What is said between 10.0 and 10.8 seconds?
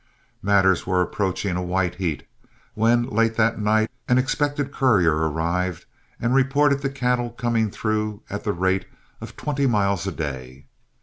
a day.